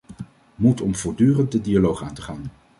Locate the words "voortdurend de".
0.95-1.61